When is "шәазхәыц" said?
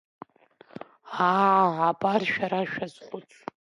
2.71-3.29